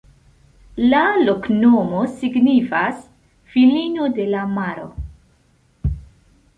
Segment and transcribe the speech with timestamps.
[0.93, 3.05] La loknomo signifas:
[3.53, 4.91] filino de la maro.